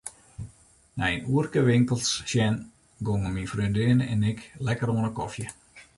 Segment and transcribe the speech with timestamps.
[0.99, 2.57] Nei in oerke winkels sjen
[3.07, 5.47] gongen myn freondinne en ik lekker oan 'e kofje.